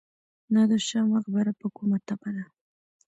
[0.53, 2.43] نادر شاه مقبره په کومه تپه ده؟